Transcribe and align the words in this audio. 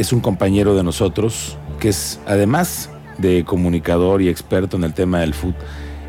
es 0.00 0.14
un 0.14 0.20
compañero 0.20 0.74
de 0.74 0.82
nosotros 0.82 1.58
que 1.78 1.90
es, 1.90 2.20
además 2.26 2.88
de 3.18 3.44
comunicador 3.44 4.22
y 4.22 4.30
experto 4.30 4.78
en 4.78 4.84
el 4.84 4.94
tema 4.94 5.20
del 5.20 5.34
fútbol, 5.34 5.60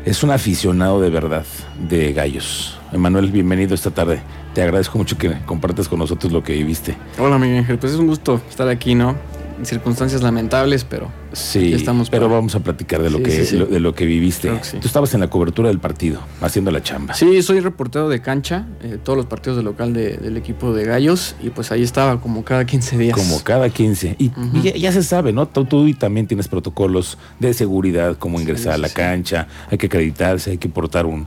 es 0.06 0.22
un 0.22 0.30
aficionado 0.30 0.98
de 0.98 1.10
verdad 1.10 1.44
de 1.78 2.14
gallos. 2.14 2.78
Emanuel, 2.90 3.30
bienvenido 3.30 3.74
esta 3.74 3.90
tarde. 3.90 4.22
Te 4.54 4.62
agradezco 4.62 4.96
mucho 4.96 5.18
que 5.18 5.38
compartas 5.44 5.88
con 5.88 5.98
nosotros 5.98 6.32
lo 6.32 6.42
que 6.42 6.54
viviste. 6.54 6.96
Hola, 7.18 7.38
Miguel 7.38 7.58
Ángel. 7.58 7.78
Pues 7.78 7.92
es 7.92 7.98
un 7.98 8.06
gusto 8.06 8.40
estar 8.48 8.66
aquí, 8.68 8.94
¿no? 8.94 9.14
Circunstancias 9.62 10.22
lamentables, 10.22 10.84
pero 10.84 11.10
sí, 11.32 11.72
estamos 11.72 12.10
pero 12.10 12.28
vamos 12.28 12.54
a 12.54 12.60
platicar 12.60 13.02
de 13.02 13.10
lo 13.10 13.22
que 13.22 13.30
de 13.30 13.80
lo 13.80 13.94
que 13.94 14.04
viviste. 14.04 14.50
Tú 14.80 14.86
estabas 14.86 15.14
en 15.14 15.20
la 15.20 15.28
cobertura 15.28 15.68
del 15.68 15.78
partido, 15.78 16.20
haciendo 16.40 16.70
la 16.70 16.82
chamba. 16.82 17.14
Sí, 17.14 17.42
soy 17.42 17.60
reportero 17.60 18.08
de 18.08 18.20
cancha, 18.20 18.66
eh, 18.82 18.98
todos 19.02 19.16
los 19.16 19.26
partidos 19.26 19.56
de 19.56 19.62
local 19.62 19.92
del 19.92 20.36
equipo 20.36 20.72
de 20.74 20.84
Gallos 20.84 21.36
y 21.42 21.50
pues 21.50 21.72
ahí 21.72 21.82
estaba 21.82 22.20
como 22.20 22.44
cada 22.44 22.64
15 22.64 22.98
días. 22.98 23.16
Como 23.16 23.42
cada 23.42 23.68
15 23.68 24.16
y, 24.18 24.30
ya, 24.78 24.92
se 24.92 25.02
sabe, 25.02 25.32
¿no? 25.32 25.46
Tú, 25.46 25.64
tú, 25.64 25.92
también 25.94 26.26
tienes 26.26 26.48
protocolos 26.48 27.18
de 27.38 27.54
seguridad, 27.54 28.16
cómo 28.18 28.40
ingresar 28.40 28.74
a 28.74 28.78
la 28.78 28.88
cancha, 28.88 29.48
hay 29.70 29.78
que 29.78 29.86
acreditarse, 29.86 30.52
hay 30.52 30.58
que 30.58 30.68
portar 30.68 31.06
un 31.06 31.26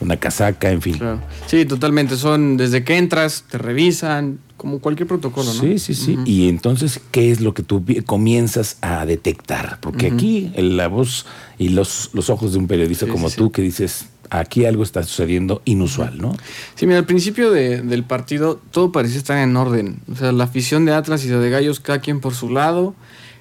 una 0.00 0.16
casaca, 0.16 0.70
en 0.70 0.82
fin. 0.82 0.98
Sí, 1.46 1.64
totalmente. 1.64 2.16
Son 2.16 2.56
desde 2.56 2.84
que 2.84 2.96
entras, 2.96 3.44
te 3.48 3.58
revisan, 3.58 4.38
como 4.56 4.78
cualquier 4.78 5.06
protocolo, 5.06 5.52
¿no? 5.52 5.60
Sí, 5.60 5.78
sí, 5.78 5.94
sí. 5.94 6.18
Y 6.24 6.48
entonces, 6.48 7.00
¿qué 7.10 7.30
es 7.30 7.40
lo 7.40 7.54
que 7.54 7.62
tú 7.62 7.84
comienzas 8.06 8.78
a 8.80 9.04
detectar? 9.04 9.78
Porque 9.80 10.06
aquí 10.06 10.50
la 10.56 10.88
voz 10.88 11.26
y 11.58 11.68
los, 11.70 12.10
los 12.14 12.30
ojos 12.30 12.52
de 12.52 12.58
un 12.58 12.66
periodista 12.66 13.06
como 13.06 13.30
tú 13.30 13.52
que 13.52 13.62
dices, 13.62 14.06
aquí 14.30 14.64
algo 14.64 14.82
está 14.82 15.02
sucediendo 15.02 15.62
inusual, 15.64 16.18
¿no? 16.18 16.36
Sí, 16.74 16.86
mira, 16.86 16.98
al 16.98 17.06
principio 17.06 17.50
del 17.50 18.04
partido 18.04 18.60
todo 18.70 18.92
parecía 18.92 19.18
estar 19.18 19.38
en 19.38 19.56
orden. 19.56 20.00
O 20.10 20.16
sea, 20.16 20.32
la 20.32 20.44
afición 20.44 20.84
de 20.84 20.94
Atlas 20.94 21.24
y 21.24 21.28
de 21.28 21.50
Gallos, 21.50 21.80
cada 21.80 22.00
quien 22.00 22.20
por 22.20 22.34
su 22.34 22.50
lado. 22.50 22.94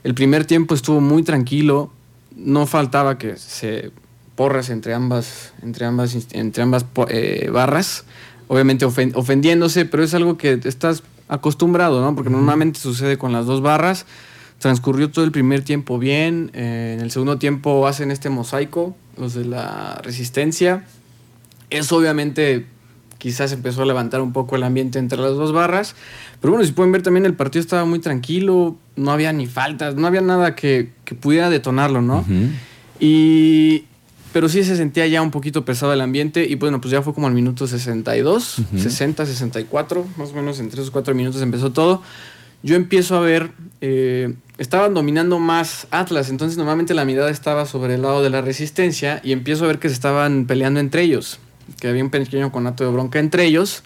El 0.03 0.13
primer 0.13 0.45
tiempo 0.45 0.75
estuvo 0.75 1.01
muy 1.01 1.23
tranquilo. 1.23 1.91
No 2.35 2.67
faltaba 2.67 3.17
que 3.17 3.37
se 3.37 3.91
porras 4.35 4.69
entre 4.69 4.93
ambas, 4.93 5.53
entre 5.61 5.85
ambas, 5.85 6.15
entre 6.31 6.61
ambas 6.61 6.85
eh, 7.07 7.49
barras, 7.51 8.03
obviamente 8.47 8.85
ofendiéndose, 8.85 9.85
pero 9.85 10.03
es 10.03 10.13
algo 10.13 10.37
que 10.37 10.59
estás 10.63 11.03
acostumbrado, 11.27 12.01
¿no? 12.01 12.15
Porque 12.15 12.29
normalmente 12.29 12.79
sucede 12.79 13.17
con 13.17 13.31
las 13.31 13.45
dos 13.45 13.61
barras. 13.61 14.05
Transcurrió 14.59 15.11
todo 15.11 15.25
el 15.25 15.31
primer 15.31 15.63
tiempo 15.63 15.99
bien, 15.99 16.51
eh, 16.53 16.93
en 16.95 17.03
el 17.03 17.11
segundo 17.11 17.37
tiempo 17.37 17.87
hacen 17.87 18.11
este 18.11 18.29
mosaico, 18.29 18.95
los 19.17 19.33
de 19.33 19.45
la 19.45 19.99
resistencia. 20.01 20.85
Eso 21.69 21.97
obviamente 21.97 22.65
quizás 23.17 23.51
empezó 23.51 23.81
a 23.81 23.85
levantar 23.85 24.21
un 24.21 24.33
poco 24.33 24.55
el 24.55 24.63
ambiente 24.63 24.99
entre 24.99 25.19
las 25.19 25.31
dos 25.31 25.51
barras. 25.51 25.95
Pero 26.39 26.51
bueno, 26.51 26.65
si 26.65 26.71
pueden 26.71 26.91
ver 26.91 27.01
también 27.01 27.25
el 27.25 27.33
partido 27.33 27.61
estaba 27.61 27.85
muy 27.85 27.99
tranquilo, 27.99 28.77
no 28.95 29.11
había 29.11 29.33
ni 29.33 29.47
faltas, 29.47 29.95
no 29.95 30.07
había 30.07 30.21
nada 30.21 30.55
que, 30.55 30.91
pudiera 31.19 31.49
detonarlo, 31.49 32.01
¿no? 32.01 32.23
Y 32.99 33.85
pero 34.35 34.49
sí 34.49 34.65
se 34.65 34.75
sentía 34.75 35.07
ya 35.07 35.21
un 35.21 35.31
poquito 35.31 35.63
pesado 35.63 35.93
el 35.93 36.01
ambiente 36.01 36.45
y 36.45 36.55
bueno, 36.55 36.81
pues 36.81 36.91
ya 36.91 37.01
fue 37.01 37.13
como 37.13 37.25
al 37.25 37.33
minuto 37.33 37.67
62, 37.67 38.63
60, 38.75 39.25
64, 39.25 40.05
más 40.17 40.31
o 40.31 40.33
menos 40.33 40.59
en 40.59 40.69
3 40.69 40.89
o 40.89 40.91
4 40.91 41.15
minutos 41.15 41.41
empezó 41.41 41.71
todo. 41.71 42.01
Yo 42.61 42.75
empiezo 42.75 43.15
a 43.15 43.21
ver, 43.21 43.51
eh, 43.79 44.33
estaban 44.57 44.93
dominando 44.93 45.39
más 45.39 45.87
Atlas, 45.89 46.29
entonces 46.29 46.57
normalmente 46.57 46.93
la 46.93 47.05
mirada 47.05 47.29
estaba 47.29 47.65
sobre 47.65 47.95
el 47.95 48.01
lado 48.01 48.21
de 48.23 48.29
la 48.29 48.41
resistencia 48.41 49.21
y 49.23 49.31
empiezo 49.31 49.63
a 49.63 49.67
ver 49.67 49.79
que 49.79 49.87
se 49.87 49.93
estaban 49.93 50.47
peleando 50.47 50.81
entre 50.81 51.03
ellos, 51.03 51.39
que 51.79 51.87
había 51.87 52.03
un 52.03 52.09
pequeño 52.09 52.51
conato 52.51 52.83
de 52.83 52.91
bronca 52.91 53.19
entre 53.19 53.45
ellos. 53.45 53.83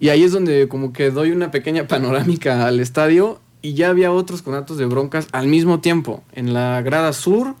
Y 0.00 0.08
ahí 0.08 0.24
es 0.24 0.32
donde 0.32 0.68
como 0.68 0.94
que 0.94 1.10
doy 1.10 1.32
una 1.32 1.50
pequeña 1.50 1.86
panorámica 1.86 2.66
al 2.66 2.80
estadio 2.80 3.42
y 3.60 3.74
ya 3.74 3.90
había 3.90 4.10
otros 4.10 4.40
conatos 4.40 4.78
de 4.78 4.86
broncas 4.86 5.28
al 5.32 5.48
mismo 5.48 5.80
tiempo, 5.80 6.24
en 6.32 6.54
la 6.54 6.80
grada 6.80 7.12
sur 7.12 7.56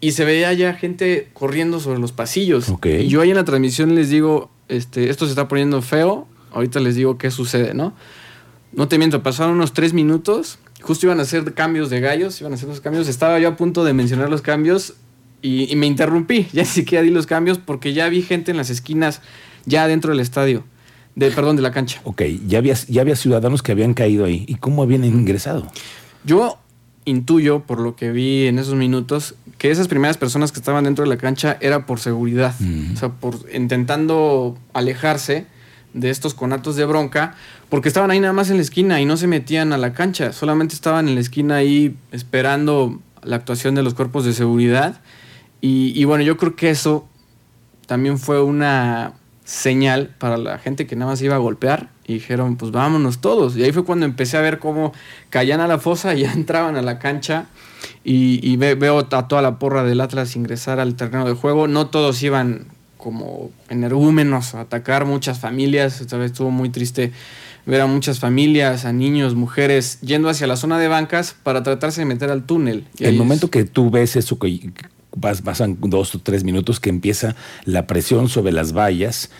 y 0.00 0.12
se 0.12 0.24
veía 0.24 0.52
ya 0.52 0.74
gente 0.74 1.28
corriendo 1.32 1.80
sobre 1.80 1.98
los 1.98 2.12
pasillos. 2.12 2.72
Y 2.84 3.08
yo 3.08 3.20
ahí 3.20 3.30
en 3.30 3.36
la 3.36 3.44
transmisión 3.44 3.94
les 3.94 4.10
digo, 4.10 4.50
este, 4.68 5.10
esto 5.10 5.24
se 5.24 5.32
está 5.32 5.48
poniendo 5.48 5.82
feo, 5.82 6.26
ahorita 6.52 6.80
les 6.80 6.94
digo 6.94 7.18
qué 7.18 7.30
sucede, 7.30 7.74
¿no? 7.74 7.94
No 8.72 8.86
te 8.86 8.98
miento, 8.98 9.22
pasaron 9.22 9.54
unos 9.54 9.72
tres 9.72 9.92
minutos, 9.92 10.58
justo 10.82 11.06
iban 11.06 11.18
a 11.18 11.22
hacer 11.22 11.54
cambios 11.54 11.90
de 11.90 12.00
gallos, 12.00 12.40
iban 12.40 12.52
a 12.52 12.56
hacer 12.56 12.68
los 12.68 12.80
cambios, 12.80 13.08
estaba 13.08 13.38
yo 13.38 13.48
a 13.48 13.56
punto 13.56 13.82
de 13.82 13.92
mencionar 13.92 14.30
los 14.30 14.42
cambios 14.42 14.94
y, 15.42 15.74
me 15.76 15.86
interrumpí, 15.86 16.46
ya 16.52 16.62
ni 16.62 16.68
siquiera 16.68 17.02
di 17.02 17.10
los 17.10 17.26
cambios 17.26 17.58
porque 17.58 17.92
ya 17.92 18.08
vi 18.08 18.22
gente 18.22 18.50
en 18.50 18.56
las 18.56 18.70
esquinas, 18.70 19.22
ya 19.64 19.88
dentro 19.88 20.10
del 20.10 20.20
estadio. 20.20 20.64
De, 21.16 21.32
perdón, 21.32 21.56
de 21.56 21.62
la 21.62 21.72
cancha. 21.72 22.00
Ok, 22.04 22.22
ya 22.46 22.58
había, 22.58 22.74
ya 22.74 23.00
había 23.00 23.16
ciudadanos 23.16 23.60
que 23.60 23.72
habían 23.72 23.92
caído 23.92 24.24
ahí. 24.24 24.44
¿Y 24.46 24.54
cómo 24.54 24.84
habían 24.84 25.02
ingresado? 25.02 25.66
Yo 26.22 26.60
intuyo, 27.08 27.60
por 27.60 27.80
lo 27.80 27.96
que 27.96 28.12
vi 28.12 28.46
en 28.46 28.58
esos 28.58 28.74
minutos, 28.74 29.34
que 29.58 29.70
esas 29.70 29.88
primeras 29.88 30.16
personas 30.16 30.52
que 30.52 30.60
estaban 30.60 30.84
dentro 30.84 31.04
de 31.04 31.10
la 31.10 31.16
cancha 31.16 31.56
era 31.60 31.86
por 31.86 32.00
seguridad. 32.00 32.54
O 32.94 32.96
sea, 32.96 33.08
por 33.10 33.36
intentando 33.52 34.56
alejarse 34.72 35.46
de 35.94 36.10
estos 36.10 36.34
conatos 36.34 36.76
de 36.76 36.84
bronca, 36.84 37.34
porque 37.68 37.88
estaban 37.88 38.10
ahí 38.10 38.20
nada 38.20 38.32
más 38.32 38.50
en 38.50 38.56
la 38.56 38.62
esquina 38.62 39.00
y 39.00 39.04
no 39.04 39.16
se 39.16 39.26
metían 39.26 39.72
a 39.72 39.78
la 39.78 39.92
cancha, 39.92 40.32
solamente 40.32 40.74
estaban 40.74 41.08
en 41.08 41.14
la 41.14 41.20
esquina 41.20 41.56
ahí 41.56 41.96
esperando 42.12 43.00
la 43.22 43.36
actuación 43.36 43.74
de 43.74 43.82
los 43.82 43.94
cuerpos 43.94 44.24
de 44.24 44.32
seguridad. 44.32 45.00
Y, 45.60 45.92
y 46.00 46.04
bueno, 46.04 46.22
yo 46.22 46.36
creo 46.36 46.54
que 46.54 46.70
eso 46.70 47.08
también 47.86 48.18
fue 48.18 48.40
una 48.42 49.14
señal 49.48 50.10
para 50.18 50.36
la 50.36 50.58
gente 50.58 50.86
que 50.86 50.94
nada 50.94 51.12
más 51.12 51.22
iba 51.22 51.34
a 51.34 51.38
golpear 51.38 51.88
y 52.06 52.14
dijeron, 52.14 52.56
pues 52.56 52.70
vámonos 52.70 53.22
todos. 53.22 53.56
Y 53.56 53.62
ahí 53.64 53.72
fue 53.72 53.82
cuando 53.82 54.04
empecé 54.04 54.36
a 54.36 54.42
ver 54.42 54.58
cómo 54.58 54.92
caían 55.30 55.60
a 55.60 55.66
la 55.66 55.78
fosa 55.78 56.14
y 56.14 56.20
ya 56.20 56.32
entraban 56.34 56.76
a 56.76 56.82
la 56.82 56.98
cancha 56.98 57.46
y, 58.04 58.56
veo 58.56 58.98
a 58.98 59.28
toda 59.28 59.40
la 59.40 59.58
porra 59.58 59.84
del 59.84 60.02
Atlas 60.02 60.36
ingresar 60.36 60.80
al 60.80 60.96
terreno 60.96 61.24
de 61.24 61.32
juego. 61.32 61.66
No 61.66 61.86
todos 61.86 62.22
iban 62.22 62.66
como 62.98 63.50
energúmenos 63.70 64.54
a 64.54 64.60
atacar 64.60 65.06
muchas 65.06 65.38
familias. 65.38 66.02
Esta 66.02 66.18
vez 66.18 66.32
estuvo 66.32 66.50
muy 66.50 66.68
triste 66.68 67.12
ver 67.64 67.80
a 67.80 67.86
muchas 67.86 68.18
familias, 68.18 68.84
a 68.84 68.92
niños, 68.92 69.34
mujeres, 69.34 69.98
yendo 70.02 70.28
hacia 70.28 70.46
la 70.46 70.56
zona 70.56 70.78
de 70.78 70.88
bancas 70.88 71.34
para 71.42 71.62
tratarse 71.62 72.02
de 72.02 72.04
meter 72.04 72.30
al 72.30 72.44
túnel. 72.44 72.84
el 72.98 73.16
momento 73.16 73.48
que 73.48 73.64
tú 73.64 73.90
ves 73.90 74.14
eso, 74.16 74.38
que 74.38 74.72
pasan 75.20 75.78
dos 75.80 76.14
o 76.14 76.18
tres 76.18 76.44
minutos 76.44 76.80
que 76.80 76.90
empieza 76.90 77.34
la 77.64 77.86
presión 77.86 78.28
sobre 78.28 78.52
las 78.52 78.72
vallas 78.72 79.30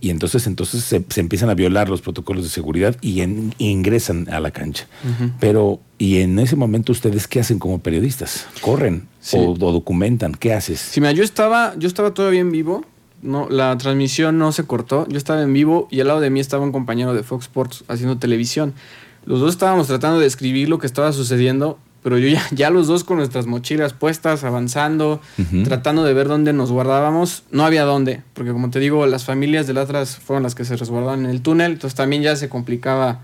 y 0.00 0.10
entonces, 0.10 0.46
entonces 0.46 0.82
se, 0.84 1.20
empiezan 1.20 1.50
a 1.50 1.54
violar 1.54 1.88
los 1.88 2.00
protocolos 2.00 2.44
de 2.44 2.50
seguridad 2.50 2.96
y, 3.00 3.22
ingresan 3.58 4.28
a 4.30 4.40
la 4.40 4.50
cancha. 4.50 4.86
Pero, 5.40 5.80
¿y 5.98 6.18
en 6.18 6.38
ese 6.38 6.56
momento 6.56 6.92
ustedes 6.92 7.26
qué 7.26 7.40
hacen 7.40 7.58
como 7.58 7.80
periodistas? 7.80 8.46
¿Corren 8.60 9.08
o, 9.32 9.54
documentan? 9.54 10.34
¿Qué 10.34 10.52
haces? 10.52 10.80
Sí, 10.80 11.00
mira, 11.00 11.12
yo 11.12 11.24
estaba, 11.24 11.74
yo 11.78 11.88
estaba 11.88 12.12
todavía 12.12 12.40
en 12.40 12.52
vivo. 12.52 12.84
No, 13.22 13.48
la 13.48 13.76
transmisión 13.78 14.38
no 14.38 14.52
se 14.52 14.64
cortó. 14.64 15.06
Yo 15.08 15.16
estaba 15.16 15.42
en 15.42 15.52
vivo 15.52 15.88
y 15.90 16.00
al 16.00 16.08
lado 16.08 16.20
de 16.20 16.30
mí 16.30 16.38
estaba 16.38 16.62
un 16.62 16.72
compañero 16.72 17.14
de 17.14 17.22
Fox 17.22 17.46
Sports 17.46 17.84
haciendo 17.88 18.18
televisión. 18.18 18.74
Los 19.24 19.40
dos 19.40 19.50
estábamos 19.50 19.88
tratando 19.88 20.20
de 20.20 20.26
escribir 20.26 20.68
lo 20.68 20.78
que 20.78 20.86
estaba 20.86 21.12
sucediendo 21.12 21.78
pero 22.06 22.18
yo 22.18 22.28
ya, 22.28 22.46
ya 22.52 22.70
los 22.70 22.86
dos 22.86 23.02
con 23.02 23.16
nuestras 23.16 23.48
mochilas 23.48 23.92
puestas, 23.92 24.44
avanzando, 24.44 25.20
tratando 25.64 26.04
de 26.04 26.14
ver 26.14 26.28
dónde 26.28 26.52
nos 26.52 26.70
guardábamos, 26.70 27.42
no 27.50 27.66
había 27.66 27.82
dónde, 27.82 28.22
porque 28.32 28.52
como 28.52 28.70
te 28.70 28.78
digo, 28.78 29.04
las 29.08 29.24
familias 29.24 29.66
del 29.66 29.78
atrás 29.78 30.16
fueron 30.16 30.44
las 30.44 30.54
que 30.54 30.64
se 30.64 30.76
resguardaban 30.76 31.24
en 31.24 31.32
el 31.32 31.42
túnel, 31.42 31.72
entonces 31.72 31.96
también 31.96 32.22
ya 32.22 32.36
se 32.36 32.48
complicaba 32.48 33.22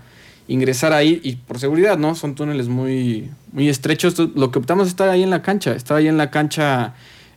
ingresar 0.49 0.91
ahí 0.91 1.21
y 1.23 1.37
por 1.37 1.59
seguridad, 1.59 1.97
¿no? 1.97 2.13
Son 2.13 2.35
túneles 2.35 2.67
muy, 2.67 3.29
muy 3.53 3.69
estrechos. 3.69 4.19
Lo 4.35 4.51
que 4.51 4.59
optamos 4.59 4.87
es 4.87 4.89
estar 4.89 5.07
ahí 5.07 5.23
en 5.23 5.29
la 5.29 5.41
cancha, 5.41 5.73
estaba 5.73 6.01
ahí 6.01 6.09
en 6.09 6.17
la 6.17 6.29
cancha 6.29 6.93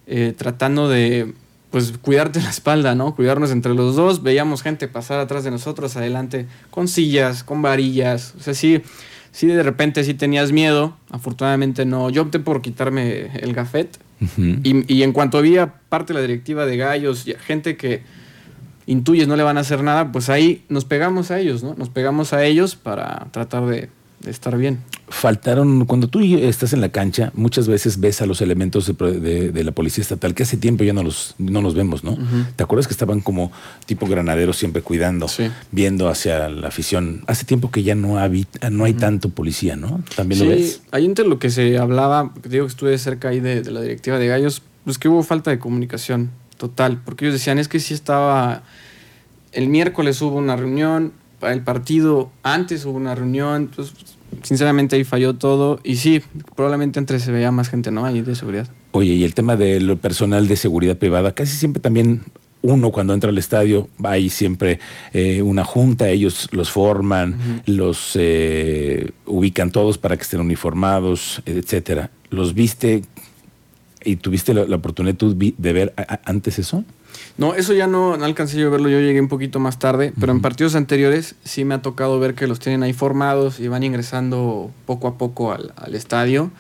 eh, 0.09 0.35
tratando 0.37 0.89
de 0.89 1.33
pues 1.71 1.93
cuidarte 2.03 2.43
la 2.43 2.51
espalda, 2.51 2.97
¿no? 2.97 3.15
Cuidarnos 3.15 3.53
entre 3.53 3.73
los 3.73 3.95
dos. 3.95 4.25
Veíamos 4.25 4.63
gente 4.63 4.89
pasar 4.89 5.21
atrás 5.21 5.45
de 5.45 5.53
nosotros, 5.53 5.97
adelante, 5.97 6.47
con 6.73 6.89
sillas, 6.89 7.45
con 7.45 7.63
varillas. 7.63 8.35
O 8.37 8.43
sea, 8.43 8.55
sí, 8.55 8.83
sí 9.37 9.49
de 9.49 9.63
repente 9.63 10.03
sí 10.03 10.15
tenías 10.15 10.51
miedo, 10.51 10.97
afortunadamente 11.11 11.85
no. 11.85 12.09
Yo 12.09 12.23
opté 12.23 12.41
por 12.41 12.63
quitarme 12.63 13.27
el 13.37 13.53
gafet 13.53 13.99
y, 14.39 14.91
y, 14.91 15.03
en 15.03 15.13
cuanto 15.13 15.37
había 15.37 15.75
parte 15.91 16.15
de 16.15 16.21
la 16.21 16.27
directiva 16.27 16.65
de 16.65 16.79
gallos, 16.79 17.27
gente 17.41 17.77
que 17.77 18.01
intuyes 18.87 19.29
no 19.29 19.37
le 19.37 19.43
van 19.43 19.59
a 19.59 19.61
hacer 19.61 19.83
nada, 19.83 20.11
pues 20.11 20.31
ahí 20.31 20.65
nos 20.71 20.87
pegamos 20.87 21.31
a 21.31 21.39
ellos, 21.39 21.63
¿no? 21.63 21.75
Nos 21.75 21.91
pegamos 21.91 22.33
a 22.33 22.47
ellos 22.47 22.77
para 22.77 23.27
tratar 23.31 23.67
de 23.67 23.91
estar 24.31 24.57
bien. 24.57 24.81
Faltaron, 25.09 25.85
cuando 25.87 26.09
tú 26.09 26.21
estás 26.21 26.73
en 26.73 26.81
la 26.81 26.89
cancha, 26.89 27.31
muchas 27.35 27.69
veces 27.69 28.01
ves 28.01 28.23
a 28.23 28.27
los 28.27 28.41
elementos 28.41 28.87
de, 28.87 29.65
la 29.65 29.73
policía 29.73 30.03
estatal, 30.03 30.35
que 30.35 30.43
hace 30.43 30.57
tiempo 30.57 30.85
ya 30.85 30.93
no 30.93 31.03
los, 31.03 31.35
no 31.39 31.63
los 31.63 31.75
vemos, 31.75 32.03
¿no? 32.03 32.17
¿Te 32.57 32.65
acuerdas 32.65 32.87
que 32.87 32.93
estaban 32.93 33.21
como 33.21 33.53
tipo 33.87 34.07
granaderos 34.07 34.57
siempre 34.57 34.83
cuidando, 34.83 35.27
viendo 35.71 36.09
hacia 36.09 36.49
la 36.49 36.69
afición? 36.69 37.23
Hace 37.27 37.45
tiempo 37.45 37.71
que 37.71 37.83
ya 37.83 37.95
no, 37.95 38.17
no 38.71 38.85
hay 38.85 38.95
tanto 38.95 39.29
policía, 39.31 39.77
¿no? 39.77 40.03
También 40.15 40.45
lo 40.45 40.51
ves. 40.51 40.83
Ahí 40.91 41.05
entre 41.05 41.27
lo 41.27 41.39
que 41.39 41.51
se 41.51 41.79
hablaba, 41.79 42.33
digo 42.49 42.67
que 42.67 42.71
estuve 42.71 42.99
cerca 42.99 43.29
ahí 43.29 43.41
de, 43.41 43.63
de 43.63 43.71
la 43.71 43.81
directiva 43.81 44.19
de 44.19 44.27
Gallos, 44.27 44.63
pues 44.85 44.99
que 44.99 45.09
hubo 45.09 45.23
falta 45.23 45.51
de 45.51 45.59
comunicación 45.59 46.31
total, 46.57 47.01
porque 47.05 47.27
ellos 47.27 47.35
decían, 47.35 47.59
es 47.59 47.69
que 47.69 47.81
sí 47.81 47.95
estaba, 47.95 48.63
el 49.53 49.69
miércoles 49.69 50.21
hubo 50.23 50.37
una 50.37 50.57
reunión, 50.57 51.13
para 51.47 51.55
el 51.55 51.63
partido, 51.63 52.33
antes 52.43 52.85
hubo 52.87 52.97
una 52.97 53.15
reunión, 53.15 53.71
pues, 53.73 53.93
sinceramente 54.43 54.97
ahí 54.97 55.05
falló 55.05 55.37
todo 55.37 55.79
y 55.85 55.95
sí, 55.95 56.21
probablemente 56.57 56.99
entre 56.99 57.21
se 57.21 57.31
veía 57.31 57.53
más 57.53 57.69
gente, 57.69 57.93
¿no? 57.93 58.05
Ahí 58.05 58.21
de 58.21 58.35
seguridad. 58.35 58.67
Oye, 58.91 59.13
y 59.13 59.23
el 59.23 59.33
tema 59.33 59.55
del 59.55 59.97
personal 59.97 60.49
de 60.49 60.57
seguridad 60.57 60.97
privada, 60.97 61.31
casi 61.37 61.55
siempre 61.55 61.81
también 61.81 62.23
uno 62.63 62.91
cuando 62.91 63.15
entra 63.15 63.31
al 63.31 63.39
estadio 63.39 63.89
va 64.05 64.11
ahí 64.11 64.29
siempre 64.29 64.81
eh, 65.13 65.41
una 65.41 65.63
junta, 65.63 66.09
ellos 66.09 66.49
los 66.51 66.69
forman, 66.69 67.63
los 67.67 68.15
eh, 68.17 69.13
ubican 69.25 69.71
todos 69.71 69.99
para 69.99 70.17
que 70.17 70.25
estén 70.25 70.41
uniformados, 70.41 71.43
etcétera. 71.47 72.11
¿Los 72.29 72.55
viste 72.55 73.05
y 74.05 74.17
tuviste 74.17 74.53
la, 74.53 74.75
oportunidad 74.75 75.15
de 75.15 75.73
ver 75.73 75.95
antes 76.25 76.59
eso? 76.59 76.85
No, 77.39 77.55
eso 77.55 77.75
ya 77.75 77.87
no, 77.87 78.15
alcancé 78.15 78.59
yo 78.59 78.69
a 78.69 78.71
verlo, 78.71 78.89
yo 78.89 79.01
llegué 79.01 79.21
un 79.21 79.29
poquito 79.29 79.61
más 79.61 79.79
tarde, 79.79 80.13
pero 80.19 80.33
en 80.33 80.41
partidos 80.41 80.75
anteriores 80.75 81.35
sí 81.45 81.65
me 81.65 81.75
ha 81.75 81.83
tocado 81.83 82.19
ver 82.19 82.35
que 82.35 82.47
los 82.47 82.59
tienen 82.59 82.83
ahí 82.83 82.93
formados 82.93 83.61
y 83.61 83.69
van 83.69 83.83
ingresando 83.83 84.71
poco 84.87 85.09
a 85.09 85.19
poco 85.19 85.53
al, 85.53 85.95
estadio. 85.95 86.51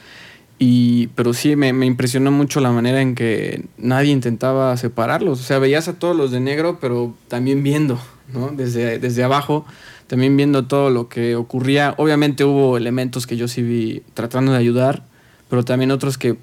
Y, 0.58 1.08
pero 1.08 1.34
sí, 1.34 1.54
me, 1.56 1.68
impresionó 1.68 2.30
mucho 2.30 2.60
la 2.60 2.70
manera 2.70 3.02
en 3.02 3.14
que 3.14 3.64
nadie 3.76 4.12
intentaba 4.12 4.76
separarlos. 4.76 5.40
O 5.40 5.42
sea, 5.42 5.58
veías 5.58 5.88
a 5.88 5.98
todos 5.98 6.16
los 6.16 6.30
de 6.30 6.40
negro, 6.40 6.78
pero 6.80 7.14
también 7.28 7.62
viendo, 7.62 7.98
¿no? 8.32 8.48
Desde, 8.48 8.98
desde 8.98 9.22
abajo, 9.22 9.66
también 10.06 10.36
viendo 10.36 10.66
todo 10.66 10.90
lo 10.90 11.08
que 11.08 11.36
ocurría. 11.36 11.94
Obviamente 11.98 12.44
hubo 12.44 12.76
elementos 12.76 13.26
que 13.26 13.36
yo 13.36 13.48
sí 13.48 13.62
vi 13.62 14.02
tratando 14.14 14.52
de 14.52 14.58
ayudar, 14.58 15.04
pero 15.50 15.64
también 15.64 15.90
otros 15.90 16.16
que 16.16 16.36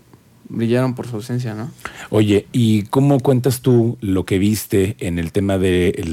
brillaron 0.49 0.95
por 0.95 1.07
su 1.07 1.15
ausencia, 1.15 1.53
¿no? 1.53 1.71
Oye, 2.09 2.47
¿y 2.51 2.83
cómo 2.83 3.19
cuentas 3.19 3.61
tú 3.61 3.97
lo 4.01 4.25
que 4.25 4.39
viste 4.39 4.95
en 4.99 5.19
el 5.19 5.31
tema 5.31 5.57
de 5.57 6.03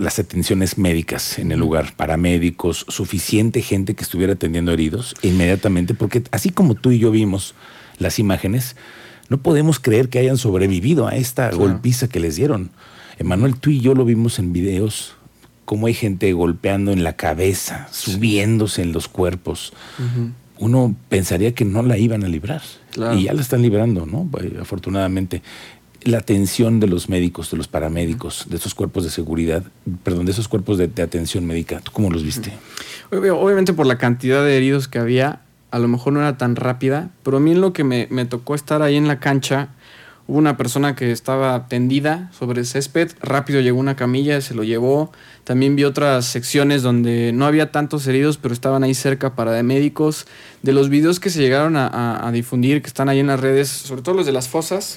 las 0.00 0.18
atenciones 0.18 0.78
médicas 0.78 1.38
en 1.38 1.52
el 1.52 1.60
lugar? 1.60 1.94
Paramédicos, 1.96 2.86
suficiente 2.88 3.62
gente 3.62 3.94
que 3.94 4.02
estuviera 4.02 4.34
atendiendo 4.34 4.72
heridos 4.72 5.14
inmediatamente, 5.22 5.94
porque 5.94 6.22
así 6.30 6.50
como 6.50 6.74
tú 6.74 6.90
y 6.90 6.98
yo 6.98 7.10
vimos 7.10 7.54
las 7.98 8.18
imágenes, 8.18 8.76
no 9.28 9.38
podemos 9.38 9.78
creer 9.78 10.08
que 10.08 10.18
hayan 10.18 10.38
sobrevivido 10.38 11.06
a 11.06 11.16
esta 11.16 11.50
golpiza 11.50 12.08
que 12.08 12.20
les 12.20 12.36
dieron. 12.36 12.70
Emanuel, 13.18 13.56
tú 13.56 13.70
y 13.70 13.80
yo 13.80 13.94
lo 13.94 14.04
vimos 14.04 14.38
en 14.38 14.52
videos, 14.52 15.14
cómo 15.64 15.86
hay 15.86 15.94
gente 15.94 16.32
golpeando 16.32 16.92
en 16.92 17.04
la 17.04 17.14
cabeza, 17.14 17.88
subiéndose 17.90 18.82
en 18.82 18.92
los 18.92 19.08
cuerpos 19.08 19.72
uno 20.58 20.94
pensaría 21.08 21.54
que 21.54 21.64
no 21.64 21.82
la 21.82 21.98
iban 21.98 22.24
a 22.24 22.28
librar. 22.28 22.62
Y 23.16 23.24
ya 23.24 23.32
la 23.32 23.40
están 23.40 23.62
librando, 23.62 24.06
¿no? 24.06 24.28
Afortunadamente. 24.60 25.42
La 26.02 26.18
atención 26.18 26.80
de 26.80 26.86
los 26.86 27.08
médicos, 27.08 27.50
de 27.50 27.56
los 27.56 27.66
paramédicos, 27.66 28.44
de 28.50 28.56
esos 28.56 28.74
cuerpos 28.74 29.04
de 29.04 29.10
seguridad, 29.10 29.62
perdón, 30.02 30.26
de 30.26 30.32
esos 30.32 30.48
cuerpos 30.48 30.76
de, 30.76 31.02
atención 31.02 31.46
médica, 31.46 31.80
¿tú 31.80 31.92
cómo 31.92 32.10
los 32.10 32.22
viste? 32.22 32.52
Obviamente 33.10 33.72
por 33.72 33.86
la 33.86 33.96
cantidad 33.96 34.44
de 34.44 34.54
heridos 34.54 34.86
que 34.86 34.98
había, 34.98 35.40
a 35.70 35.78
lo 35.78 35.88
mejor 35.88 36.12
no 36.12 36.20
era 36.20 36.36
tan 36.36 36.56
rápida, 36.56 37.08
pero 37.22 37.38
a 37.38 37.40
mí 37.40 37.52
en 37.52 37.62
lo 37.62 37.72
que 37.72 37.84
me, 37.84 38.06
me 38.10 38.26
tocó 38.26 38.54
estar 38.54 38.82
ahí 38.82 38.96
en 38.96 39.08
la 39.08 39.18
cancha, 39.18 39.70
Hubo 40.26 40.38
una 40.38 40.56
persona 40.56 40.94
que 40.94 41.12
estaba 41.12 41.68
tendida 41.68 42.30
sobre 42.32 42.60
el 42.60 42.66
césped, 42.66 43.10
rápido 43.20 43.60
llegó 43.60 43.78
una 43.78 43.94
camilla, 43.94 44.40
se 44.40 44.54
lo 44.54 44.64
llevó. 44.64 45.12
También 45.44 45.76
vi 45.76 45.84
otras 45.84 46.24
secciones 46.24 46.82
donde 46.82 47.32
no 47.34 47.44
había 47.44 47.72
tantos 47.72 48.06
heridos, 48.06 48.38
pero 48.38 48.54
estaban 48.54 48.84
ahí 48.84 48.94
cerca 48.94 49.34
para 49.34 49.52
de 49.52 49.62
médicos. 49.62 50.26
De 50.62 50.72
los 50.72 50.88
videos 50.88 51.20
que 51.20 51.28
se 51.28 51.40
llegaron 51.40 51.76
a, 51.76 52.30
difundir, 52.32 52.80
que 52.80 52.88
están 52.88 53.10
ahí 53.10 53.18
en 53.18 53.26
las 53.26 53.40
redes, 53.40 53.68
sobre 53.68 54.00
todo 54.00 54.14
los 54.14 54.24
de 54.24 54.32
las 54.32 54.48
fosas. 54.48 54.96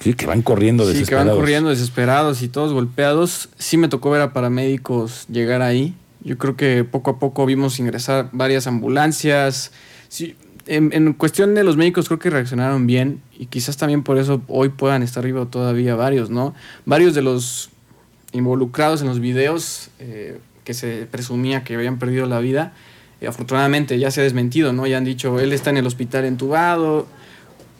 Sí, 0.00 0.14
que 0.14 0.26
van 0.26 0.42
corriendo 0.42 0.84
desesperados. 0.84 1.22
Sí, 1.22 1.24
que 1.24 1.30
van 1.30 1.38
corriendo 1.38 1.70
desesperados 1.70 2.42
y 2.42 2.48
todos 2.48 2.72
golpeados. 2.72 3.48
Sí 3.56 3.76
me 3.76 3.88
tocó 3.88 4.10
ver 4.10 4.20
a 4.20 4.32
paramédicos 4.32 5.26
llegar 5.28 5.62
ahí. 5.62 5.94
Yo 6.24 6.38
creo 6.38 6.56
que 6.56 6.84
poco 6.84 7.12
a 7.12 7.18
poco 7.18 7.46
vimos 7.46 7.78
ingresar 7.78 8.28
varias 8.32 8.66
ambulancias. 8.66 9.70
Sí, 10.08 10.36
en, 10.66 11.12
cuestión 11.14 11.54
de 11.54 11.64
los 11.64 11.76
médicos 11.76 12.06
creo 12.06 12.18
que 12.18 12.30
reaccionaron 12.30 12.86
bien 12.86 13.20
y 13.38 13.46
quizás 13.46 13.76
también 13.76 14.02
por 14.02 14.18
eso 14.18 14.42
hoy 14.48 14.68
puedan 14.68 15.02
estar 15.02 15.22
arriba 15.22 15.46
todavía 15.46 15.94
varios, 15.96 16.30
¿no? 16.30 16.54
Varios 16.84 17.14
de 17.14 17.22
los 17.22 17.70
involucrados 18.32 19.02
en 19.02 19.08
los 19.08 19.20
videos 19.20 19.90
eh, 19.98 20.38
que 20.64 20.74
se 20.74 21.06
presumía 21.06 21.64
que 21.64 21.74
habían 21.74 21.98
perdido 21.98 22.26
la 22.26 22.38
vida, 22.38 22.72
eh, 23.20 23.26
afortunadamente 23.26 23.98
ya 23.98 24.10
se 24.10 24.20
ha 24.20 24.24
desmentido, 24.24 24.72
¿no? 24.72 24.86
Ya 24.86 24.98
han 24.98 25.04
dicho, 25.04 25.40
él 25.40 25.52
está 25.52 25.70
en 25.70 25.78
el 25.78 25.86
hospital 25.86 26.24
entubado. 26.24 27.06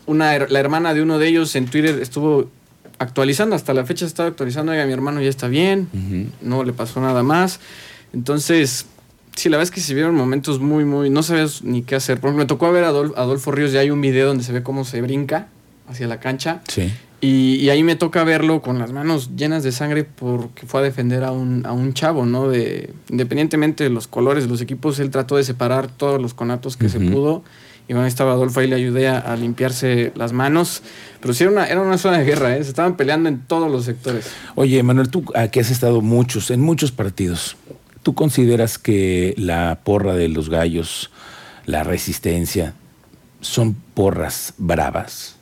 Una, 0.06 0.38
la 0.38 0.58
hermana 0.58 0.94
de 0.94 1.02
uno 1.02 1.18
de 1.18 1.28
ellos 1.28 1.54
en 1.54 1.66
Twitter 1.66 2.00
estuvo 2.02 2.50
actualizando, 2.98 3.54
hasta 3.54 3.72
la 3.74 3.84
fecha 3.84 4.04
estaba 4.04 4.28
actualizando, 4.28 4.72
oiga, 4.72 4.84
mi 4.84 4.92
hermano 4.92 5.20
ya 5.20 5.28
está 5.28 5.48
bien, 5.48 5.88
no 6.40 6.64
le 6.64 6.72
pasó 6.72 7.00
nada 7.00 7.22
más. 7.22 7.60
Entonces, 8.12 8.86
sí, 9.36 9.48
la 9.48 9.56
verdad 9.56 9.64
es 9.64 9.74
que 9.74 9.80
se 9.80 9.94
vieron 9.94 10.14
momentos 10.14 10.60
muy, 10.60 10.84
muy. 10.84 11.10
No 11.10 11.22
sabes 11.22 11.62
ni 11.62 11.82
qué 11.82 11.94
hacer. 11.94 12.20
Por 12.20 12.28
ejemplo, 12.28 12.44
me 12.44 12.48
tocó 12.48 12.70
ver 12.72 12.84
a 12.84 12.88
Adolfo 12.88 13.50
Ríos, 13.52 13.72
ya 13.72 13.80
hay 13.80 13.90
un 13.90 14.00
video 14.00 14.28
donde 14.28 14.44
se 14.44 14.52
ve 14.52 14.62
cómo 14.62 14.84
se 14.84 15.00
brinca 15.00 15.48
hacia 15.88 16.06
la 16.06 16.20
cancha. 16.20 16.62
Sí. 16.68 16.92
Y, 17.24 17.68
ahí 17.70 17.84
me 17.84 17.94
toca 17.94 18.24
verlo 18.24 18.62
con 18.62 18.80
las 18.80 18.90
manos 18.90 19.30
llenas 19.36 19.62
de 19.62 19.70
sangre 19.70 20.02
porque 20.02 20.66
fue 20.66 20.80
a 20.80 20.82
defender 20.82 21.22
a 21.22 21.30
un, 21.30 21.64
a 21.64 21.70
un 21.70 21.94
chavo, 21.94 22.26
¿no? 22.26 22.48
De, 22.48 22.92
independientemente 23.10 23.84
de 23.84 23.90
los 23.90 24.08
colores 24.08 24.42
de 24.42 24.50
los 24.50 24.60
equipos, 24.60 24.98
él 24.98 25.10
trató 25.10 25.36
de 25.36 25.44
separar 25.44 25.86
todos 25.86 26.20
los 26.20 26.34
conatos 26.34 26.76
que 26.76 26.88
se 26.88 26.98
pudo. 26.98 27.44
Y 27.86 27.92
bueno, 27.92 28.02
ahí 28.02 28.08
estaba 28.08 28.32
Adolfo, 28.32 28.58
ahí 28.58 28.66
le 28.66 28.74
ayudé 28.74 29.06
a, 29.06 29.36
limpiarse 29.36 30.10
las 30.16 30.32
manos. 30.32 30.82
Pero 31.20 31.32
sí 31.32 31.44
era 31.44 31.52
una, 31.52 31.66
era 31.66 31.80
una 31.80 31.96
zona 31.96 32.18
de 32.18 32.24
guerra, 32.24 32.56
¿eh? 32.56 32.64
Se 32.64 32.70
estaban 32.70 32.96
peleando 32.96 33.28
en 33.28 33.38
todos 33.38 33.70
los 33.70 33.84
sectores. 33.84 34.28
Oye, 34.56 34.82
Manuel, 34.82 35.08
tú 35.08 35.24
aquí 35.36 35.60
has 35.60 35.70
estado 35.70 36.00
muchos, 36.00 36.50
en 36.50 36.60
muchos 36.60 36.90
partidos. 36.90 37.56
¿Tú 38.02 38.14
consideras 38.14 38.78
que 38.78 39.34
la 39.38 39.80
porra 39.84 40.14
de 40.14 40.28
los 40.28 40.48
gallos, 40.48 41.10
la 41.66 41.84
resistencia, 41.84 42.74
son 43.40 43.74
porras 43.74 44.54
bravas? 44.58 45.36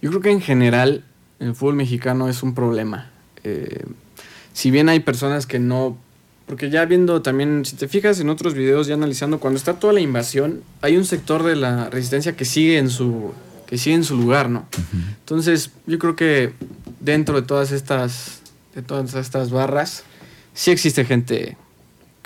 Yo 0.00 0.10
creo 0.10 0.22
que 0.22 0.30
en 0.30 0.40
general 0.40 1.04
el 1.38 1.54
fútbol 1.54 1.74
mexicano 1.74 2.28
es 2.28 2.42
un 2.42 2.54
problema. 2.54 3.10
Eh, 3.44 3.84
si 4.52 4.70
bien 4.70 4.88
hay 4.88 5.00
personas 5.00 5.46
que 5.46 5.58
no... 5.58 5.98
Porque 6.46 6.70
ya 6.70 6.84
viendo 6.84 7.22
también, 7.22 7.64
si 7.64 7.76
te 7.76 7.88
fijas 7.88 8.20
en 8.20 8.30
otros 8.30 8.54
videos, 8.54 8.86
ya 8.86 8.94
analizando, 8.94 9.40
cuando 9.40 9.58
está 9.58 9.74
toda 9.74 9.92
la 9.92 10.00
invasión, 10.00 10.62
hay 10.80 10.96
un 10.96 11.04
sector 11.04 11.42
de 11.42 11.56
la 11.56 11.90
resistencia 11.90 12.36
que 12.36 12.44
sigue 12.44 12.78
en 12.78 12.88
su, 12.88 13.32
que 13.66 13.78
sigue 13.78 13.96
en 13.96 14.04
su 14.04 14.16
lugar, 14.16 14.48
¿no? 14.48 14.64
Entonces, 15.18 15.72
yo 15.86 15.98
creo 15.98 16.14
que 16.14 16.52
dentro 17.00 17.40
de 17.40 17.46
todas 17.46 17.72
estas, 17.72 18.42
de 18.76 18.82
todas 18.82 19.14
estas 19.14 19.50
barras, 19.50 20.04
sí 20.54 20.70
existe 20.70 21.04
gente 21.04 21.56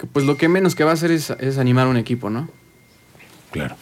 pues 0.07 0.27
lo 0.27 0.37
que 0.37 0.49
menos 0.49 0.75
que 0.75 0.85
va 0.85 0.91
a 0.91 0.95
hacer 0.95 1.11
es, 1.11 1.31
animar 1.59 1.87
a 1.87 1.91
un 1.91 1.97
equipo, 1.97 2.31
¿no? 2.31 2.49
Claro. 3.51 3.77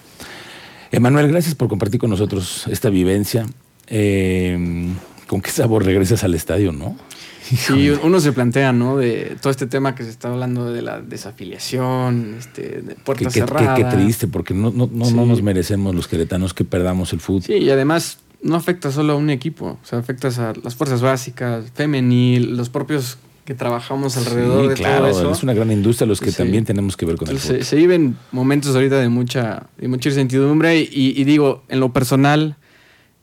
Emanuel, 0.91 1.29
gracias 1.29 1.55
por 1.55 1.69
compartir 1.69 2.01
con 2.01 2.11
nosotros 2.11 2.67
esta 2.69 2.91
vivencia. 2.91 3.47
Eh, 3.89 4.89
¿Con 5.27 5.43
qué 5.43 5.51
sabor 5.51 5.85
regresas 5.85 6.25
al 6.25 6.35
estadio, 6.35 6.73
no? 6.73 6.97
Sí, 7.57 7.91
uno 8.03 8.21
se 8.21 8.33
plantea, 8.33 8.73
¿no? 8.73 8.97
De 8.97 9.37
todo 9.41 9.51
este 9.51 9.67
tema 9.67 9.95
que 9.95 10.05
se 10.05 10.11
está 10.11 10.29
hablando 10.29 10.71
de 10.71 10.83
la 10.83 11.01
desafiliación, 11.01 12.37
este, 12.39 12.83
de 12.83 12.95
puertas 12.95 13.33
qué, 13.33 13.41
cerradas. 13.41 13.79
Qué, 13.79 13.85
triste, 13.85 14.27
porque 14.27 14.55
no, 14.55 14.71
no, 14.71 14.89
no, 14.93 15.11
no, 15.11 15.27
nos 15.27 15.43
merecemos 15.43 15.95
los 15.95 16.09
queretanos 16.09 16.53
que 16.53 16.65
perdamos 16.65 17.13
el 17.13 17.21
fútbol. 17.21 17.43
Sí, 17.45 17.55
y 17.55 17.71
además 17.71 18.19
no 18.43 18.57
afecta 18.57 18.93
solo 18.93 19.15
a 19.15 19.17
un 19.17 19.31
equipo, 19.31 19.79
o 19.83 19.87
sea, 19.87 19.99
afecta 19.99 20.29
a 20.29 20.53
las 20.63 20.75
fuerzas 20.75 21.01
básicas, 21.01 21.71
femenil, 21.75 22.57
los 22.57 22.69
propios 22.69 23.19
que 23.49 23.55
trabajamos 23.55 24.15
alrededor 24.19 24.69
de 24.69 24.75
claro, 24.75 25.09
todo 25.09 25.21
eso. 25.23 25.33
Es 25.33 25.43
una 25.43 25.55
gran 25.55 25.73
industria 25.73 26.07
los 26.07 26.21
que 26.21 26.33
también 26.33 26.67
tenemos 26.67 26.99
que 26.99 27.07
ver 27.07 27.17
con 27.17 27.31
el 27.31 27.39
fútbol. 27.39 27.65
Se, 27.65 27.77
viven 27.77 28.15
momentos 28.31 28.75
ahorita 28.75 29.01
de 29.01 29.09
mucha, 29.09 29.69
de 29.79 29.89
mucha 29.89 30.11
incertidumbre 30.11 30.79
y, 30.79 31.25
digo, 31.25 31.63
en 31.71 31.81
lo 31.81 31.91
personal, 31.91 32.57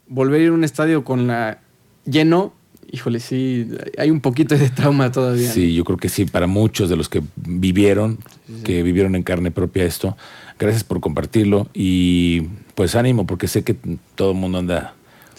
volver 0.07 0.41
a 0.41 0.43
ir 0.45 0.49
a 0.49 0.53
un 0.53 0.63
estadio 0.63 1.03
con 1.03 1.27
la 1.27 1.59
lleno, 2.05 2.53
híjole, 2.91 3.19
sí, 3.19 3.69
hay 3.99 4.09
un 4.09 4.19
poquito 4.19 4.57
de 4.57 4.71
trauma 4.71 5.11
todavía. 5.11 5.51
Sí, 5.51 5.75
yo 5.75 5.83
creo 5.83 5.99
que 5.99 6.09
sí, 6.09 6.25
para 6.25 6.47
muchos 6.47 6.89
de 6.89 6.95
los 6.95 7.07
que 7.07 7.21
vivieron, 7.35 8.17
que 8.63 8.81
vivieron 8.81 9.13
en 9.15 9.21
carne 9.21 9.51
propia 9.51 9.83
esto, 9.83 10.17
gracias 10.57 10.83
por 10.83 11.01
compartirlo 11.01 11.67
y 11.71 12.47
pues 12.73 12.95
ánimo 12.95 13.27
porque 13.27 13.47
sé 13.47 13.63
que 13.63 13.75
todo 14.15 14.31
el 14.31 14.37
mundo 14.37 14.57
anda 14.57 14.95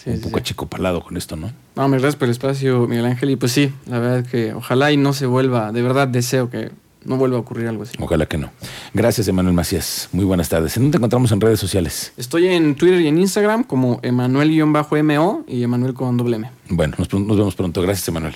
un 0.07 0.21
poco 0.21 0.39
achicopalado 0.39 1.03
con 1.03 1.17
esto, 1.17 1.37
¿no? 1.37 1.51
No, 1.75 1.89
me 1.89 1.99
gracias 1.99 2.17
por 2.17 2.27
el 2.27 2.33
espacio, 2.33 2.87
Miguel 2.87 3.07
Ángel. 3.07 3.31
Y 3.31 3.37
pues 3.37 3.53
sí, 3.53 3.73
la 3.87 3.99
verdad 3.99 4.19
es 4.21 4.29
que 4.29 4.55
ojalá 4.55 4.93
y 4.93 4.97
no 4.97 5.13
se 5.13 5.27
vuelva, 5.27 5.73
de 5.73 5.83
verdad 5.83 6.09
deseo 6.09 6.49
que 6.51 6.71
no 7.05 7.17
vuelva 7.17 7.37
a 7.37 7.41
ocurrir 7.41 7.69
algo 7.69 7.85
así. 7.85 7.97
Ojalá 8.01 8.27
que 8.27 8.39
no. 8.39 8.51
Gracias, 8.93 9.29
Emanuel 9.29 9.55
Macías. 9.55 10.09
Muy 10.13 10.25
buenas 10.25 10.49
tardes. 10.49 10.77
¿En 10.77 10.85
dónde 10.85 10.97
te 10.97 10.99
encontramos 10.99 11.31
en 11.33 11.41
redes 11.41 11.61
sociales? 11.61 12.13
Estoy 12.17 12.49
en 12.49 12.75
Twitter 12.75 13.01
y 13.01 13.09
en 13.09 13.19
Instagram 13.19 13.65
como 13.65 14.01
Emanuel-MO 14.03 15.45
y 15.47 15.63
Emanuel 15.63 15.95
con 15.95 16.17
doble 16.17 16.37
M. 16.37 16.51
Bueno, 16.69 16.95
nos, 16.99 17.13
nos 17.13 17.37
vemos 17.37 17.55
pronto. 17.55 17.81
Gracias, 17.83 18.09
Emanuel. 18.09 18.35